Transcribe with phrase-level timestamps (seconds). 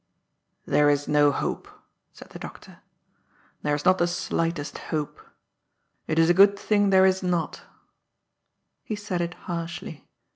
[0.01, 0.03] ^'
[0.65, 1.67] There is no hope,''
[2.11, 2.77] said the doctor;^'
[3.61, 5.21] there is not the slightest hope.
[6.07, 7.59] It is a good thing there is nof
[8.83, 10.07] He said it harshly.